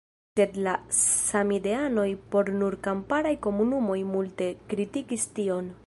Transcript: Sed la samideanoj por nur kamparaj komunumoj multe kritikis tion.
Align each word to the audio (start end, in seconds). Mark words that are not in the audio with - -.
Sed 0.37 0.55
la 0.67 0.71
samideanoj 0.99 2.07
por 2.37 2.51
nur 2.63 2.79
kamparaj 2.89 3.35
komunumoj 3.49 4.01
multe 4.17 4.49
kritikis 4.73 5.33
tion. 5.41 5.71